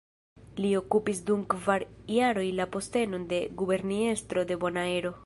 [0.63, 5.15] Li okupis dum kvar jaroj la postenon de Guberniestro de Bonaero.